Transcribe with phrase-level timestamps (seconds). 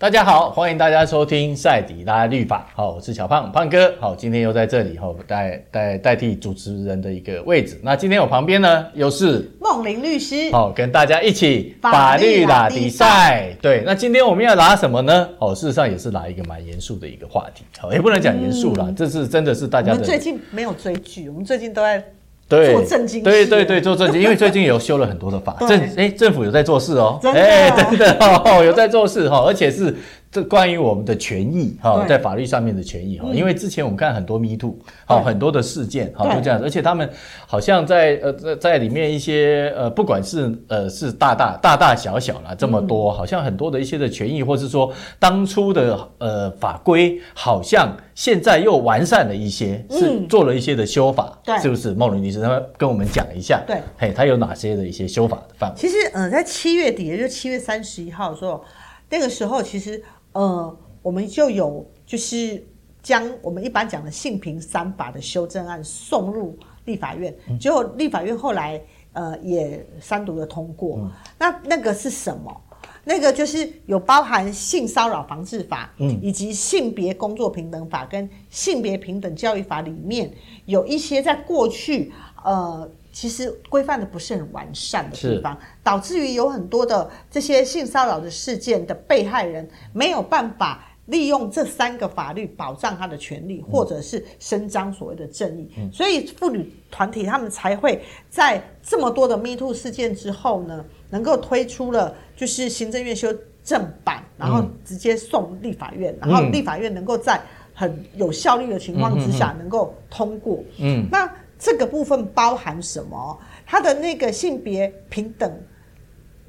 [0.00, 2.66] 大家好，欢迎大家收听赛底拉律法。
[2.74, 3.92] 好，我是小胖胖哥。
[4.00, 7.78] 好，今天又在这里哈，代代代替主持人的一个位置。
[7.82, 10.50] 那今天我旁边呢，又是梦玲律师。
[10.52, 13.54] 好，跟大家一起法律拉比赛。
[13.60, 15.28] 对，那今天我们要拿什么呢？
[15.38, 17.64] 哦，事实上也是拿一个蛮严肃的一个话题。
[17.78, 19.92] 好，也不能讲严肃啦，这是真的是大家的。
[19.92, 22.02] 我们最近没有追剧，我们最近都在。
[22.50, 29.94] 对，做正经事，对对对，做正经，因为最近有修了很多的法， 政哎政府有在做事哦，哎真的哦，有在做事哈，而且是。
[30.32, 37.10] 这关于我们的权益哈，在法律上面的权益哈，因为之前我们看很多 Me Too 好很多的事件好就这样子，而且他们
[37.48, 51.92] 好像在呃在在里面一些呃不管是呃是大大大大小小啦这么多，好像很多的一些的权益，或是说当初的呃法规，好像现在又完善了一些，是做了一些的修法，对，是不是？
[51.92, 55.76] 茂伦律师他跟我们讲一下，对，嘿，他有哪些的一些修法的范围？
[55.76, 58.62] 其实呃，在七月底，也就是七月三十一号的时候，
[59.08, 60.00] 那个时候其实。
[60.32, 62.64] 呃，我们就有就是
[63.02, 68.80] 将我们一般讲的性平三法的修正案送入立法院，结果立法院后来
[69.12, 70.98] 呃也三读的通过。
[70.98, 72.60] 嗯、那那个是什么？
[73.04, 80.32] 那个就是有包含性骚扰防治法，嗯，以及性别工作平等法跟性别平等教育法里面
[80.66, 82.12] 有一些在过去
[82.44, 82.88] 呃。
[83.12, 95.68] 其实规范的不是很完善的地方，导致于有很多的这些性骚扰的事件的被害人没有办法利用这三个法律保障他的权利，或者是伸张所谓的正义。
[95.92, 107.40] 所以妇女团体他们才会在这么多的 Me Too 事件之后呢，能够推出了就是行政院修正版，然后直接送立法院，然后立法院能够在
[107.74, 110.62] 很有效率的情况之下能够通过。
[110.78, 111.28] 嗯，那。
[111.60, 113.38] 这个部分包含什么？
[113.66, 115.60] 它的那个性别平等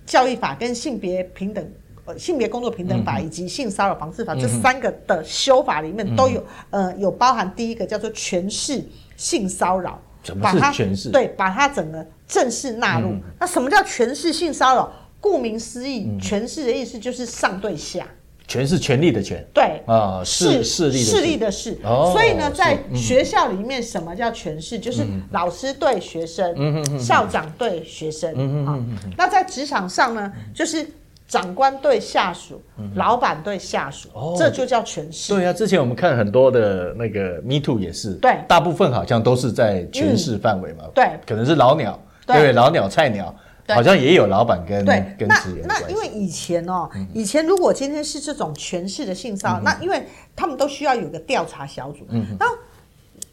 [0.05, 1.71] 教育法跟性别平等
[2.05, 8.83] 呃性别工作平等法以及性骚扰防治法、嗯、这三个的修法里面都有、嗯、呃有包含第一个叫做权势
[9.17, 10.01] 性骚扰，
[10.41, 11.09] 把它诠释？
[11.09, 13.09] 对，把它整个正式纳入。
[13.09, 14.91] 嗯、那什么叫权势性骚扰？
[15.19, 18.07] 顾名思义，权势的意思就是上对下。
[18.51, 21.77] 权是权力的权，对啊，势势力势力的势。
[21.85, 24.77] 哦，所以呢，在学校里面，什么叫权势？
[24.77, 28.29] 就是老师对学生，校长对学生。
[28.35, 30.85] 嗯嗯，那在职场上呢，就是
[31.29, 32.61] 长官对下属，
[32.95, 34.09] 老板对下属。
[34.11, 35.33] 哦，这就叫权势。
[35.33, 40.83] 对啊，之前我们看很多的那个 Me Too 也是，对，大部分好像都是在权势范围嘛。
[40.93, 41.97] 对，可能是老鸟，
[42.27, 43.33] 对，老鸟菜鸟。
[43.67, 45.65] 好像也有老板跟对跟职员。
[45.67, 52.05] 那那因为以前哦，以前如果今天是这种全市的性骚扰，那因为他们都需要有个调查小组。
[52.09, 52.45] 嗯，那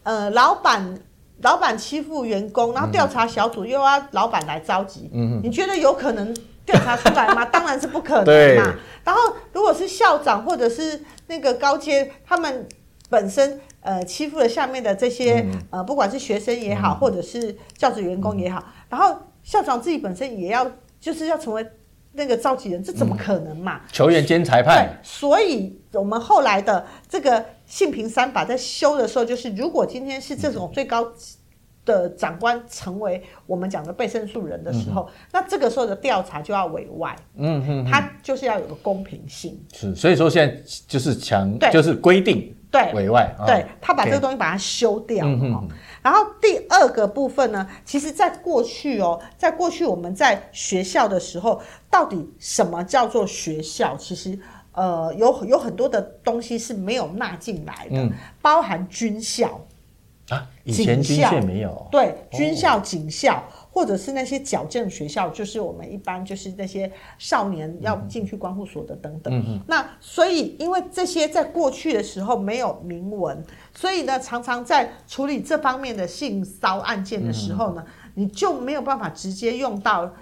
[0.04, 0.98] 呃，老板
[1.42, 5.10] 老板欺负员工，然后调查小组又要老板来召集。
[5.12, 6.32] 嗯，你觉得有可能
[6.64, 7.44] 调查出来吗？
[7.50, 8.74] 当然是不可能嘛。
[9.04, 9.20] 然后
[9.52, 12.68] 如果是校长或者是那个高阶，他们
[13.08, 19.16] 本身呃欺负了下面的这些呃，不管是学生也好，或者是教职员工也好，然后。
[19.48, 20.70] 校长自己本身也要，
[21.00, 21.66] 就是要成为
[22.12, 23.76] 那个召集人，这怎么可能嘛？
[23.76, 24.86] 嗯、球员兼裁判。
[24.86, 31.10] 对，所以我们后来的这个性平三法在修的时候，就是如果今天是这种最高
[31.86, 37.16] 的长官成为我们讲的被申诉人的时候，嗯、那这个时候的调查就要委外。
[37.36, 39.58] 嗯哼，他就是要有个公平性。
[39.72, 42.54] 是，所以说现在就是强，就是规定。
[42.70, 45.24] 对，委外，对，他把这个东西把它修掉
[46.02, 53.96] 然后第二个部分呢，其实在过去哦，在过去我们在学校的时候，到底什么叫做学校？
[53.96, 54.38] 其实
[54.72, 59.60] 呃，有有很多的东西是没有纳进来的，嗯、包含军校
[60.28, 63.36] 啊，以前军校没有，对，军校、警校。
[63.36, 69.32] 哦或者是那些矫正学校，就是我们一般就是那些少年要进去关护所的等等。
[69.32, 69.60] 嗯嗯。
[69.68, 73.40] 那所以，因为这些在过去的时候没有明文，
[73.72, 77.84] 所以呢，常常在处理这方面的性骚案件的时候呢，
[78.14, 80.12] 你就没有办法直接用到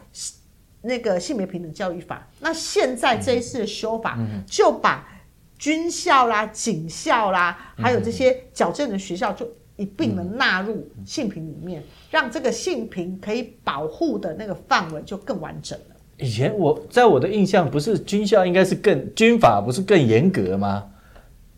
[0.82, 2.28] 那个性别平等教育法。
[2.40, 5.08] 那现在这一次的修法，就把
[5.56, 9.48] 军校啦、警校啦，还有这些矫正的学校就。
[9.76, 15.96] 一并的纳入性平里面，嗯、让这个性平可以保护的那个范围就更完整了。
[16.18, 20.90] 以前我在我的印象，不是军校应该是更军法不是更严格吗？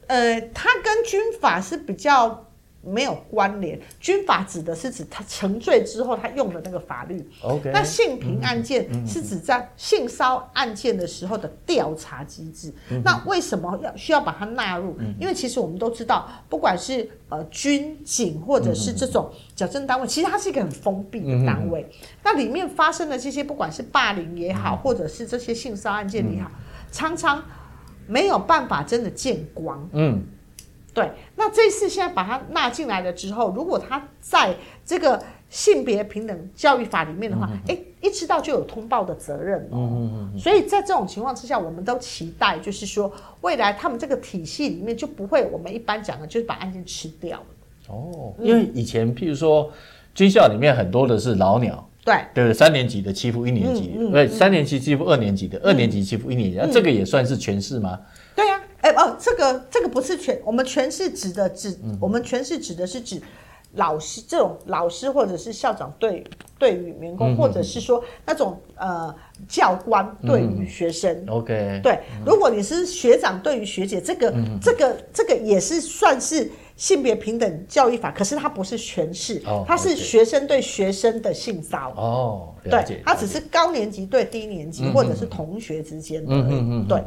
[0.09, 2.45] 呃，它跟军法是比较。
[2.81, 7.29] 没有关联，军法指的是指他成罪之后他用的那个法律。
[7.43, 12.73] OK，那性平案件是指在性骚案件的时候的调查机制。
[12.91, 14.97] 嗯、那为什么要需要把它纳入？
[15.01, 21.83] 嗯、因为其实我们都知道，不管是呃军警或者是这种矫正单位，其实它是一个很封闭的单位。
[21.83, 26.51] 嗯、那里面发生的这些，不管是霸凌也好，嗯、或者是这些性骚案件也好，
[26.93, 27.43] 常常
[28.07, 29.87] 没有办法真的见光。
[29.93, 30.23] 嗯，
[30.99, 31.11] 对。
[31.37, 34.55] 那这次现在把它纳进来了之后，如果他在
[34.85, 39.89] 这个性别平等教育法里面的话，哎、嗯，一知道就有通报的责任哦。
[39.93, 40.39] 嗯。
[40.39, 47.43] 所以在这种情况之下，我们都期待，就是说未来他们这个体系里面就不会我们一般讲的，就是把案件吃掉。
[47.89, 49.71] 哦，因为以前譬如说
[50.15, 51.85] 军校里面很多的是老鸟。
[52.05, 58.01] 对，对对，三年级的欺负一年级，对、嗯，三年级欺负二年级的，嗯、二年级欺负一年级，那、嗯啊、这个也算是权势吗？
[58.81, 63.21] 哎哦，这个这个不是全，我们全是指的指，嗯、我们全是指的是指
[63.75, 66.25] 老师这种老师或者是校长对
[66.59, 69.15] 对于员工，嗯、或者是说那种呃
[69.49, 71.13] 教官对于学生。
[71.27, 76.51] 嗯、OK，对，如果你是学长对于学姐，这个、嗯、这个这个也是算是。
[76.79, 86.33] 性别平等教育法，可是它不是权势，它是学生对学生的性骚哦，对，它只是高年级对低年级，或者是同学之间的，
[86.89, 87.03] 对。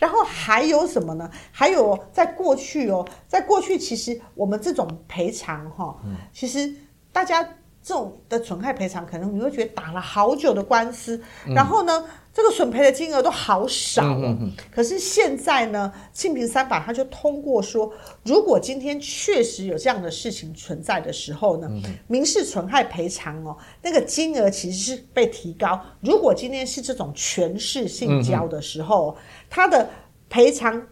[0.00, 1.30] 然后还有什么呢？
[1.52, 5.96] 还有在过去哦，在过去其实我们这种赔偿哈，
[6.32, 6.74] 其实
[7.12, 7.48] 大家
[7.90, 11.20] 这种的损害赔偿，可能你会觉得打了好久的官司，
[11.56, 12.04] 然后呢？
[12.32, 17.92] 这个损赔的金额都好少，嗯嗯嗯，可是现在呢，庆平三法它就通过说，
[18.22, 25.80] 如果今天确实有这样的事情存在的时候呢，嗯、民事损害赔偿哦，那个金额其实是被提高。
[26.00, 29.90] 如果今天是这种权势性交的时候，嗯、它的
[30.28, 30.86] 赔偿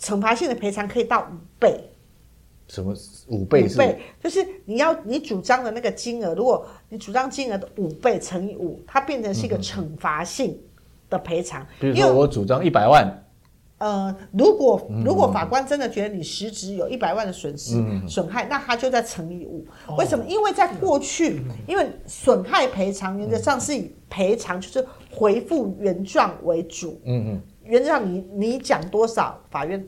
[0.00, 1.92] 惩罚性的赔偿可以到五倍。
[2.68, 2.92] 什么
[3.28, 3.76] 五倍是？
[3.76, 10.58] 五倍就是你要你主张的那个金额，如果你主张金额的五倍乘以五，它变成是一个惩罚性
[11.08, 11.64] 的赔偿。
[11.80, 13.24] 比如说我主张一百万，
[13.78, 19.64] 呃，如果如果法官真的觉得你实质有一百万的损失损害，那他就再乘以五。
[19.96, 20.24] 为什么？
[20.26, 27.00] 因为在过去，因为损害赔偿原则上是以赔偿就是回复原状为主。
[27.04, 29.86] 嗯嗯，原则上你你讲多少，法院。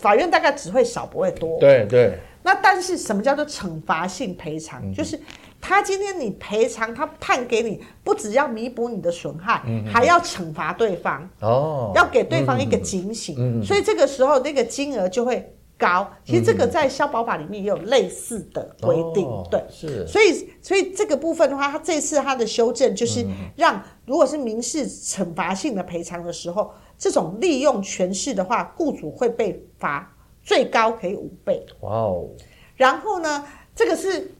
[0.00, 2.18] 法院大概只会少不会多，对对。
[2.42, 4.80] 那但是什么叫做惩罚性赔偿？
[4.82, 5.20] 嗯、就是
[5.60, 13.36] 他今天你赔偿，他判给你，不只要弥补你的损害，嗯、还要惩罚对方哦，要给对方一个警醒。
[13.38, 16.10] 嗯、所以这个时候那个金额就会高。
[16.24, 20.06] 其实这个在消保法里面也有类似的规定，哦、对，是。
[20.06, 26.72] 所以所以这个部分的话，他这次他的修正就是让如果是民事惩罚性的赔偿的时候。
[27.02, 31.66] 这种利用权势的话，雇主会被罚最高可以五倍。
[31.80, 32.28] 哇哦！
[32.76, 33.44] 然后呢，
[33.74, 34.30] 这个是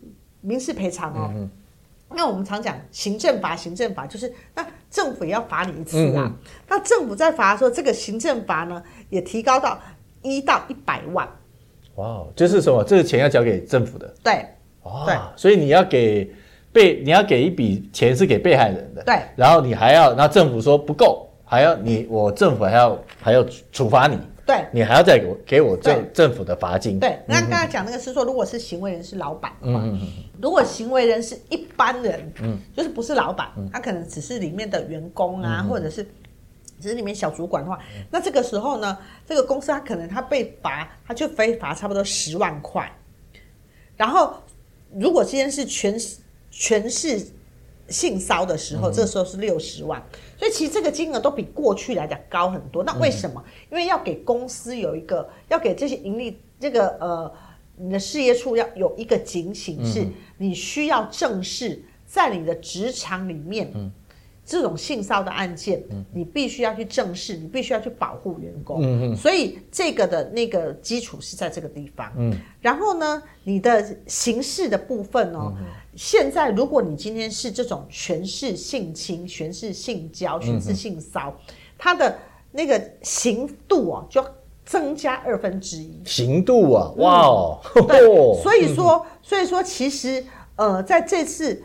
[0.41, 1.33] 民事赔偿哦。
[1.35, 1.51] 嗯、
[2.11, 6.25] 那我们常讲行政罚，行政罚就是那政府也要罚你一次啊。
[6.27, 6.37] 嗯、
[6.69, 9.81] 那政府在罚的时候，这个行政罚呢也提高到
[10.23, 11.27] 一到一百万。
[11.97, 12.33] 哇哦！
[12.37, 12.85] 就是什么？
[12.85, 14.15] 这个钱要交给政府的。
[14.23, 14.47] 对。
[14.83, 15.05] 哇！
[15.07, 16.33] 对所以你要给
[16.73, 19.03] 被你要给一笔钱是给被害人的。
[19.03, 19.19] 对。
[19.35, 21.27] 然后你还要，那政府说不够。
[21.45, 24.17] 还要你，我政府还要还要处罚你，
[24.51, 26.99] 对，你还要再给我给我政政府的罚金。
[26.99, 29.81] 对，那刚才讲那个是说，如果是行为人是老板的话，
[30.43, 36.05] 如果行为人是一般人，嗯，就是不是老板，他可能只是里面的员工啊，或者是
[36.81, 37.79] 只是里面小主管的话，
[38.11, 42.91] 那这个时候呢，这个公司他可能他被罚，他就非罚差不多十万块。
[43.97, 44.35] 然后，
[44.99, 45.97] 如果今天是全
[46.51, 47.25] 全市。
[47.91, 50.01] 性骚的时候，这时候是六十万，
[50.39, 52.85] 所以其实这个金额都比过去来讲高很多。
[52.85, 53.43] 那为什么？
[53.71, 57.33] 因为要给公司有一个，要给这些盈利这个呃，
[57.77, 60.07] 你的事业处要有一个警醒，是
[60.39, 63.73] 你需要正视在你的职场里面。
[64.51, 65.81] 这种性骚的案件，
[66.13, 68.83] 你必须要去正视，你必须要去保护员工。
[68.83, 69.17] 嗯嗯。
[69.17, 72.13] 所以这个的那个基础是在这个地方。
[72.17, 72.37] 嗯。
[72.61, 75.53] 然后呢，你的刑事的部分哦，
[75.95, 81.33] 现在如果你今天是这种全是性侵、全是性交、全是性骚，
[81.79, 82.19] 它的
[82.51, 84.25] 那个刑度哦，就
[84.65, 86.03] 增加二分之一。
[86.05, 87.61] 刑度啊，哇哦。
[87.87, 88.05] 对。
[88.43, 90.25] 所以说，所以说，其实
[90.57, 91.63] 呃，在这次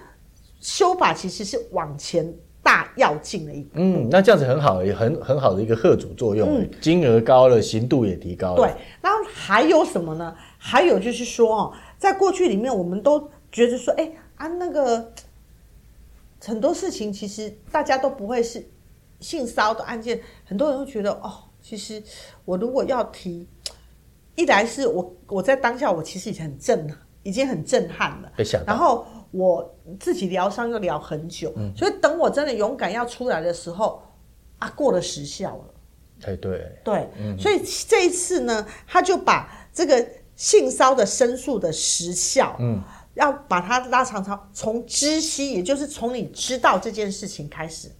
[0.60, 2.32] 修法其实是往前。
[2.66, 8.58] 大要进的一步，嗯，那这样子很好，也很很好的一个贺主作用，嗯，金额高了，刑度也提高了。
[8.58, 10.36] 对，然后还有什么呢？
[10.58, 15.14] 还有就是说哦，在过去里面，我们都觉得说，哎啊，那个
[16.44, 18.68] 很多事情其实大家都不会是
[19.20, 21.32] 性骚的案件，很多人会觉得哦，
[21.62, 22.02] 其实
[22.46, 23.48] 我如果要提，
[24.36, 26.90] 一来是我我在当下我其实已经很震，
[27.22, 28.32] 已经很震撼了，
[28.66, 29.06] 然后。
[29.32, 34.02] 我自己疗伤又疗很久，嗯、所以等我真的勇敢要出来的时候，
[34.60, 35.66] 啊，过了时效了。
[36.26, 42.82] 哎，对，对，嗯、所以这一次呢，他就把这个性骚的申诉的时效，嗯，
[43.16, 47.92] 要把它拉长长，从知悉，也就是从你知道这件事情开始，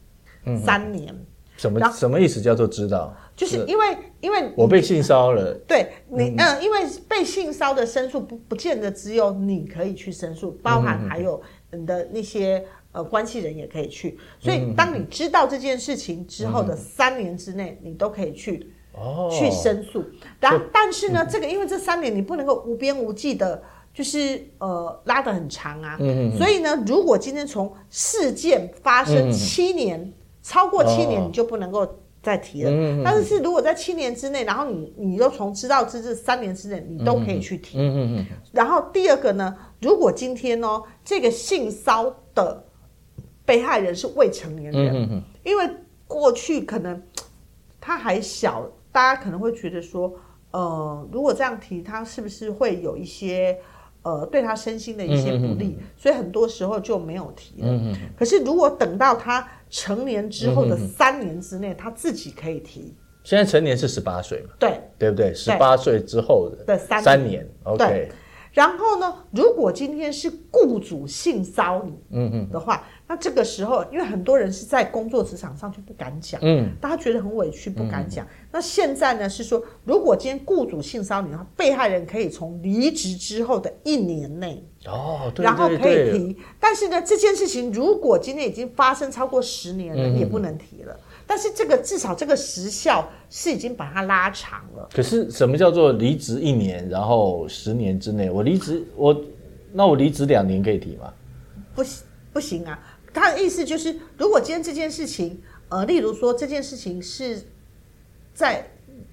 [0.46, 1.14] 嗯、三年，
[1.58, 3.16] 什么什么意思叫做知道？
[3.36, 14.18] 就是因为因为我被性骚了，对你嗯、呃，因为被性骚的申诉不不见得只有你可以去申诉，包含还有你的那些呃关系人也可以去。
[14.40, 19.30] 所以当你知道这件事情之后的三年之内，你都可以去哦。
[19.30, 20.04] 去申诉。
[20.40, 23.62] 然但是呢，这个因为这三年你不能够无边无际的，
[23.94, 25.98] 就是呃拉得很长啊。
[26.38, 30.14] 所以呢，如果今天从事件发生七年，
[30.46, 31.88] 超过七年，你就不能够。
[32.26, 37.78] 再提了，嗯、但是是如果在七年之内，然后你你又从知道之至三年之内，你都可以去提。
[37.78, 42.66] 嗯嗯，然后第二个呢，如果今天呢、哦，这个性骚的
[43.46, 45.70] 被害人是未成年人，嗯、因为
[46.08, 47.00] 过去可能
[47.80, 50.12] 他还小，大家可能会觉得说，
[50.50, 53.56] 呃，如果这样提，他是不是会有一些
[54.02, 55.78] 呃对他身心的一些不利？
[55.96, 57.68] 所以很多时候就没有提了。
[57.70, 59.48] 嗯、可是如果等到他。
[59.70, 62.96] 成年之后的三年之内，他自己可以提。
[63.24, 64.50] 现在成年是十八岁嘛？
[64.60, 65.34] 对，对不对？
[65.34, 68.12] 十八岁之后的三年，OK。
[68.56, 78.26] 然后呢，如果今天是雇主性骚你，嗯嗯的话，那这个时候，因为很多人是在工作职场上就不敢讲，嗯，大家觉得很委屈，不敢讲。
[78.54, 84.66] 那现在呢，是说，如果今天雇主性骚你的话，被害人可以从离职之后的一年内。
[84.86, 90.98] 哦，对，然后可以提，但是呢，这件事情如果今天已经发生超过十年了，嗯、也不能提了。
[91.28, 94.88] 但是这个至少这个时效是已经把它拉长了。
[94.94, 98.30] 可是什么叫做离职一年，然后十年之内？
[98.30, 99.20] 我离职，我
[99.74, 101.14] 那我离职两年可以提吗？
[101.74, 102.80] 不行，不行啊！
[103.14, 107.42] 他的意思就是，如果今天这件事情，呃，例如说这件事情是
[108.34, 108.66] 在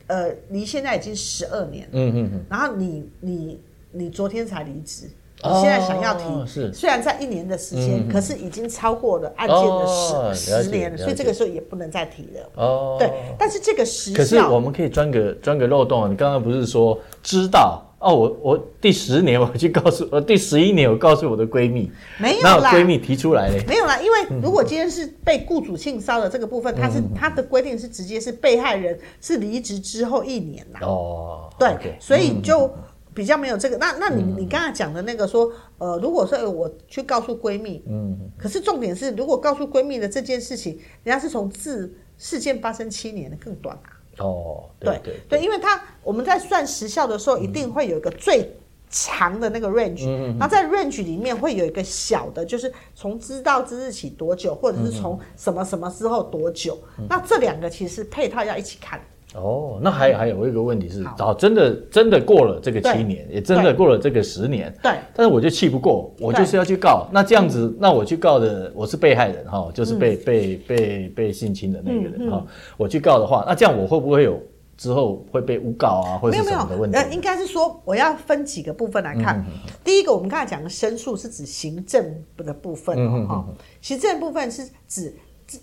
[0.07, 5.09] 呃离现在已经十二年，嗯嗯嗯，然后你你你昨天才离职。
[5.45, 6.25] 你现在想要提，
[6.73, 12.49] 虽然在一年的时间，嗯、可是已经超过了案件的十、哦、十年了，所以这个时候也不能再提了。
[12.55, 16.09] 哦，对，但是这个时效，可是我们可以钻个钻个漏洞啊！
[16.09, 18.15] 你刚刚不是说知道哦？
[18.15, 30.81] 我我第十年我去告诉我第十一年我告诉我的闺蜜，没有啦，闺蜜提出来嘞，没有啦，因为如果今天是被雇主性骚的这个部分，它是它的规定是直接是被害人是离职之后一年啦。
[30.83, 32.71] 哦，对所以就。
[33.13, 44.25] 嗯比较没有这个，那那你你刚才讲的那个说，呃，如果说我去告诉闺蜜，嗯，可是重点是，如果告诉闺蜜的这件事情，人家是从自事件发生七年的更短啊。
[44.25, 48.51] 哦，对对对，因为他我们在算时效的时候，一定会有一个最
[48.89, 50.07] 长的那个 range，
[50.39, 56.79] 然后在 range 里面会有一个小的，就是从知道之日起多久，或者是从什么什么时候多久，
[57.09, 58.99] 那这两个其实配套要一起看。
[59.35, 72.45] 哦，那还有还有，一个问题是，好，真的真的过了这个七年，也真的过了这个十年，对，但是我就气不过，我就是要去告，那这样子，那我去告的我是被害人哈，就是被被被被性侵的那个人哈，
[72.77, 74.39] 我去告的话，那这样我会不会有
[74.77, 76.99] 之后会被诬告啊，或者什么的问题？
[76.99, 79.43] 呃，应该是说我要分几个部分来看，
[79.83, 82.05] 第一个我们刚才讲的申诉是指行政
[82.37, 83.47] 的部分哦，哈，
[83.81, 85.15] 行政部分是指。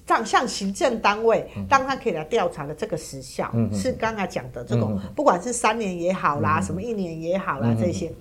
[0.08, 8.12] 像像行政单位，当他可以来调查的这个时效，嗯、是刚才讲的这种，嗯、不管是三年也好啦，嗯、什么一年也好啦，嗯、这些。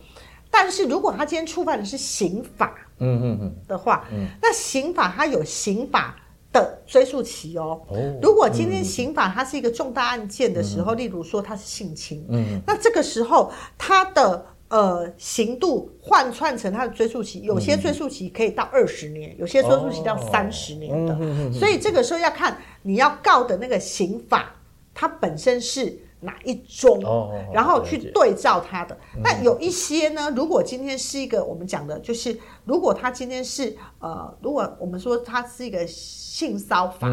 [0.51, 6.17] 但是如果他今天触犯的是刑法，嗯嗯嗯的话，嗯、那刑法它有刑法
[6.53, 7.81] 的追诉期哦。
[7.89, 14.47] 哦如果今天刑法它是一个重大案件的时候，嗯、例如说他是性侵，嗯哼，那这个时候他的。
[14.69, 24.55] 呃，刑度换算成他的追诉期，有些追诉期可以到二十年，有些追诉期到三十年的，哦、所以这个时候要看你要告的那个刑法，
[24.93, 28.95] 它本身是哪一宗，哦、然后去对照它的。
[29.23, 37.09] 那、嗯、有一些呢，如果今天是一个我们讲的，就是如果他今天是呃，如果我们说他是一个性骚法。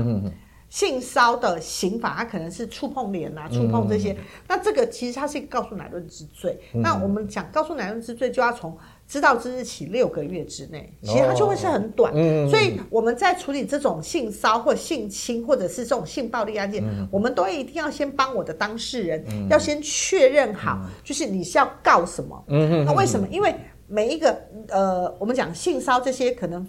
[0.75, 4.11] 嗯性骚的刑法，它可能是触碰脸啊，触碰这些。
[4.11, 6.59] 嗯、那这个其实它是一个告诉乃论之罪。
[6.73, 8.77] 嗯、那我们讲告诉乃论之罪，就要从
[9.07, 12.11] 知道之日起六个月之内，其实它就会是很短。
[12.13, 22.43] 哦、所以我们在处理这种性骚或性侵，或者是这种性暴力案件，嗯、我们都一定要先帮我的当事人，嗯、要先确认好，就是你是要告什么。
[22.49, 23.25] 嗯、那为什么？
[23.31, 23.55] 因为
[23.87, 26.67] 每一个呃，我们讲性骚这些，可能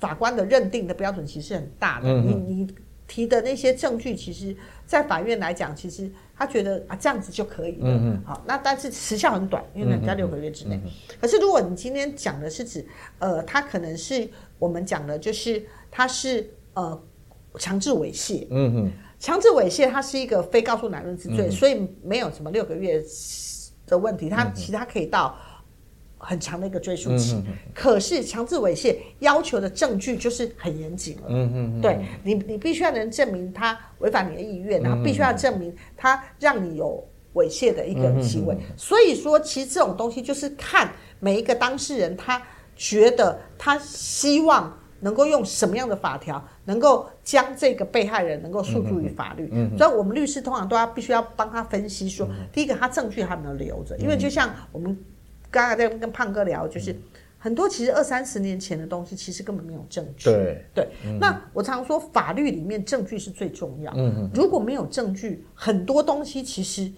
[0.00, 2.08] 法官的认定的标准其实很大的。
[2.08, 2.74] 嗯、你你。
[3.12, 7.80] 提的那些证据，其实，在法院来讲，其实他觉得啊，这样子就可以了。
[7.82, 8.22] 嗯嗯。
[8.24, 10.80] 好，那但是时效很短，因为人家六个月之内。
[11.20, 12.82] 可是，如果你今天讲的是指，
[13.18, 14.26] 呃，他可能是
[14.58, 16.98] 我们讲的，就是他是呃
[17.58, 18.46] 强制猥亵。
[18.48, 18.92] 嗯嗯。
[19.18, 23.04] 强制猥亵，它是一个非告诉乃论之罪，嗯、所以没有什么六个月
[23.86, 24.30] 的问题。
[24.30, 25.36] 他其实他可以到
[26.24, 27.42] 很长的一个追诉期。
[27.74, 31.22] 可是强制猥亵要求的证据就是很严谨了。
[31.28, 38.56] 嗯嗯，对你，你必须要能证明他违反你的意愿，然后必须要证明他让你有猥亵的一个行为。
[38.76, 42.40] 所以说，其实这种东西就是看每一个当事人，他
[42.76, 44.78] 觉得他希望。
[45.04, 49.48] 能够用什么样的法条，能够将这个被害人能够诉诸于法律？
[49.50, 53.98] 嗯，所以我们律师通常都要必须要帮他分析说，第一个他证据还有没有留着？
[53.98, 54.96] 因为就像我们
[55.52, 56.96] 刚才在跟胖哥聊，就是
[57.38, 60.30] 很多其实二三十年前的东西，其实根本没有证据。
[60.30, 60.88] 对对。
[61.20, 63.92] 那我常说法律里面证据是最重要。
[63.94, 66.90] 嗯，如果没有证据，很多东西其实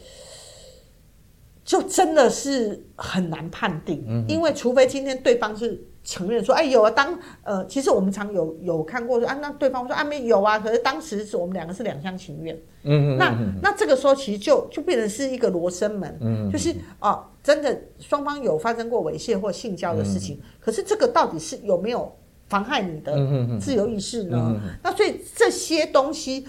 [1.65, 4.05] 就真的是很难判定。
[4.07, 5.83] 嗯，因为除非今天对方是。
[6.07, 16.69] 承认说，哎，有啊，当呃，其实我们常有有看过说，啊，那对方说，啊，没有啊，可是当时是我们两个是两厢情愿，嗯嗯，那那这个时候其实就就变成是一个罗生门，嗯，就是
[17.01, 22.15] 哦、呃，真的双方有发生过猥亵或性交的事情，嗯，可是这个到底是有没有
[22.51, 24.37] 妨害你的自由意识呢？
[24.63, 26.47] 嗯，那所以这些东西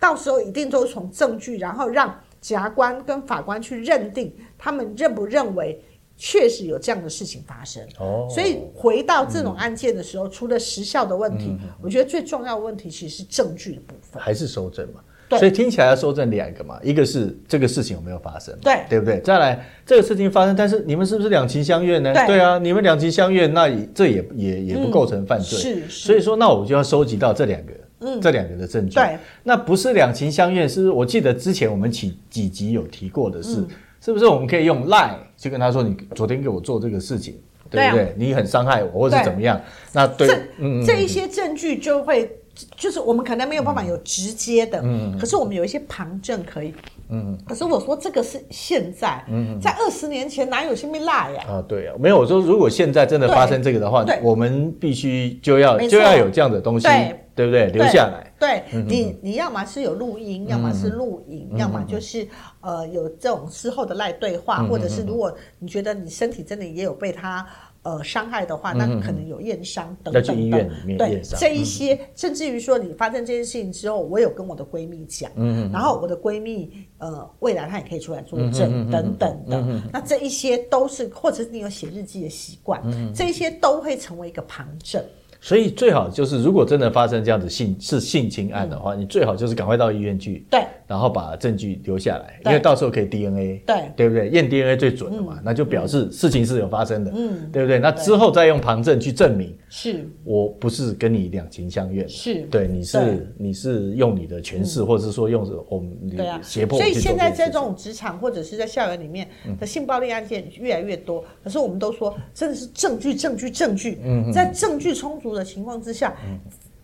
[0.00, 2.12] 到时候一定都是从证据，然后让
[2.46, 5.80] 检察官跟法官去认定，他们认不认为。
[6.18, 15.00] 确实有这样的事情发生，哦，所以回到这种案件的时候，嗯、除了时效的问题，嗯，我觉得最重要的问题其实是证据的部分，还是收证嘛？
[15.28, 19.20] 对，所以听起来要收证两个嘛，一个是这个事情有没有发生，对，对不对？
[19.20, 22.14] 再来这个事情发生，但是你们是不是两情相悦呢？
[22.14, 26.06] 对，对啊，你们两情相悦，那这也也也不构成犯罪，嗯，是，是。
[26.06, 28.94] 所以说，那我就要收集到这两个，嗯，这两个的证据。
[28.94, 33.56] 对，那不是两情相悦，是我记得之前我们几几集有提过的是。
[33.60, 37.34] 嗯是不是我们可以用 Line 去跟他说，你昨天给我做这个事情，
[37.68, 38.04] 对不对？
[38.04, 39.60] 对啊、你很伤害我，或者是怎么样？
[39.92, 42.30] 那对，这、嗯、这一些证据就会，
[42.76, 46.72] 就是我们可能没有办法有直接的，嗯，可是我们有一些旁证可以，
[47.08, 47.38] 嗯。
[47.46, 51.44] 可是我说这个是现在，嗯，在二十年前哪有什么 Line 呀？
[51.48, 52.18] 啊，对啊，没有。
[52.18, 56.86] 我说如果现在真的发生这个的话，我们必须就要就要有这样的东西。
[56.86, 57.20] 对。
[57.36, 57.66] 对不对？
[57.66, 58.32] 留下来。
[58.40, 62.26] 对，对你，你要么是有录音，嗯、要么是录影，嗯、要么就是
[62.62, 67.46] 呃有这种事后的赖对话，嗯、或者是如果你觉得你身体真的也有被他
[67.86, 70.22] 呃伤害的话，嗯、那可能有验伤等等等。
[70.22, 71.38] 要去医院里面验伤。
[71.38, 76.68] 对，这一些、嗯、甚至于说你发生这件事情之后，我有跟我的闺蜜讲，嗯，然后我的闺蜜
[76.98, 79.82] 呃未来她也可以出来作证、嗯、等等的、嗯。
[79.92, 85.00] 那这一些都是，或者是你有写日记的习惯，嗯，这一些都会成为一个旁证。
[85.40, 94.28] 所以最好就是，如果真的发生这样子性是性侵案的话，嗯，你最好就是赶快到医院去，对，然后把证据留下来，因为到时候可以 DNA，对，对不对？
[94.28, 97.78] 验 DNA 最准的嘛，嗯，那就表示事情是有发生的，嗯，对不对？
[97.78, 100.08] 那之后再用旁证去证明，是。
[100.24, 102.42] 我不是跟你两情相悦，是。
[102.50, 106.40] 对，你是你是用你的权势，嗯，或者是说用我们对啊。
[106.42, 106.78] 胁迫。
[106.78, 116.38] 所以现在这种职场或者是在校园里面的性暴力案件越来越多，可是我们都说真的是证据，证据，证据，嗯，在证据充足的情况之下，嗯，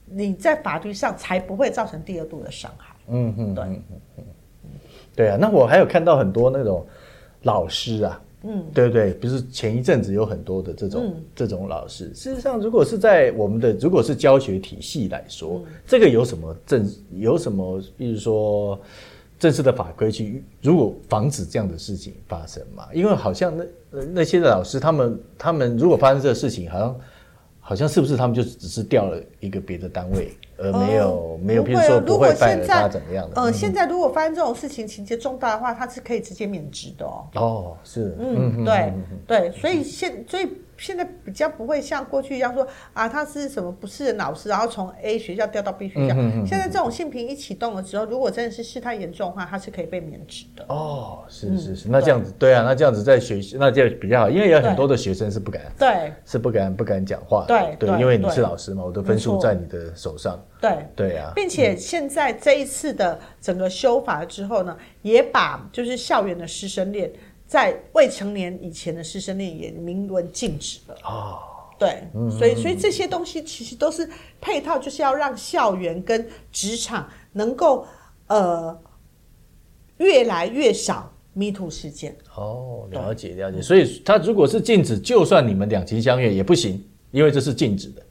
[0.06, 2.94] 你在法律上才不会造成第二度的伤害。
[3.08, 3.82] 嗯嗯，对，嗯
[4.18, 4.24] 嗯，
[5.16, 5.36] 对啊。
[5.40, 6.86] 那我还有看到很多那种
[7.42, 9.12] 老师啊，嗯，对不对？
[9.14, 12.12] 不是前一阵子有很多的这种、嗯、这种老师。
[12.14, 18.80] 事实上，如果是在我们的如果是教学体系来说，嗯、这个有什么正有什么，比如说
[19.38, 22.86] 正式的法规去如果防止这样的事情发生嘛？
[22.94, 23.64] 因为好像那
[24.12, 27.00] 那些的老师，他们他们如果发生这个事情，好像。
[27.64, 33.40] 好像是不是他们就只是调了一个别的单位，而没有、嗯、没有，比如说不会办他怎么样的？
[33.40, 37.24] 呃、嗯，现在如果发生这种事情，情节重大的话，他是可以直接免职的哦。
[37.36, 40.46] 哦，是，嗯，对、嗯、对，所以现所以。
[40.82, 46.14] 现在比较不会像过去一样说啊，他是什么不是人老师，然后从 A 学校调到 B 学校。
[46.18, 50.64] 嗯、现在这种性平一启动了之后，如果真的是事态严重的话，他是可以被免职的。
[50.68, 60.76] 哦，是是是，嗯、那这样子对，对啊，那这样子在学习那就比较好，因为有很多的学生是不敢，对，是不敢不敢讲话，对对，因为你是老师嘛，我的分数在你的手上，对。
[60.96, 67.12] 对啊，并且现在这一次的整个修法之后呢，也把就是校园的师生恋。
[67.52, 71.38] 在未成年以前的师生恋也明文禁止了哦，
[71.78, 74.08] 对，嗯、所以所以这些东西其实都是
[74.40, 77.86] 配套，就是要让校园跟职场能够
[78.28, 78.74] 呃
[79.98, 82.16] 越来越少 Me Too 事件。
[82.34, 83.60] 哦，了解了解。
[83.60, 88.02] 所以他如果是禁止，就算你们两情相悦也不行，因为这是禁止的。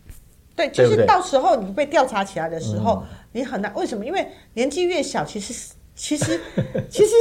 [0.55, 3.73] 对，就是到时候你被调查起来的时候，嗯、你很难。
[3.73, 4.05] 为什么？
[4.05, 5.73] 因为年纪越小，其实。
[5.95, 6.39] 其实，
[6.89, 7.11] 其实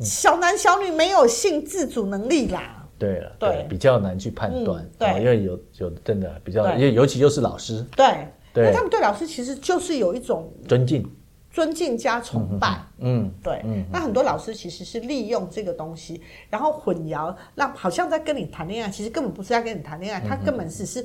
[0.00, 2.86] 小男小女没有性自主能力啦。
[2.98, 11.08] 对了，对，比较难去判断，嗯，对，因为有有真的比较，尤尤其又是老师，对，对，那他们对老师其实就是有一种尊敬。
[11.50, 12.78] 尊敬加崇拜。
[12.98, 13.62] 嗯，对。
[13.64, 21.04] 嗯，那很多老师其实是利用这个东西，然后混淆，让好像在跟你谈恋爱，其实根本不是在跟你谈恋爱，他根本只是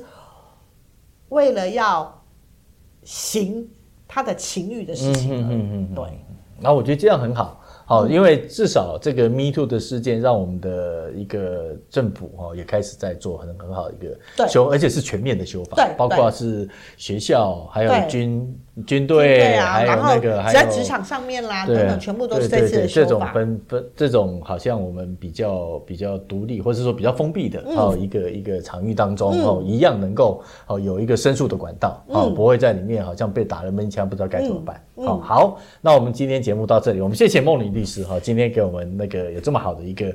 [1.30, 2.22] 为了要
[3.02, 3.68] 行
[4.06, 5.40] 他的情欲的事情而已。
[5.40, 6.04] 嗯嗯嗯，对。
[6.64, 7.60] 然后我觉得这样很好。
[7.86, 23.06] 好，因为至少这个 Me Too 的事件，让我们的一个政府哈也开始在做很很好的一个修，而且是全面的修法，包括是学校，还有军军队，还有那个，还有职场上面啦等等，全部都是这次的修法。
[23.06, 34.82] 这种分分，这种好像我们比较比较独立，或者说比较封闭的哦一个一个场域当中哦，一样能够哦有一个申诉的管道，哦不会在里面好像被打了闷枪，不知道该怎么办。
[34.96, 40.06] 好，好，那我们今天节目到这里，我们谢谢梦玲律师哈，今天给我们那个有这么好的一个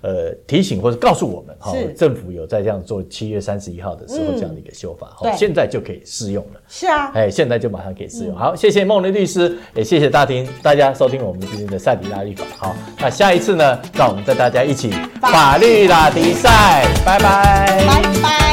[0.00, 6.60] 呃提醒或者告诉我们哈，政府有在这样做七月三十一号的时候这样的一个修法，哈，现在就可以适用了。
[6.66, 8.34] 是啊，哎，现在就马上可以适用。
[8.34, 12.44] 好，谢谢梦丽律师，也谢谢大庭大家收听我们今天的赛迪拉律法。
[12.56, 14.90] 好，那下一次呢，让我们带大家一起
[15.20, 18.47] 法律拉迪赛，拜拜，拜拜。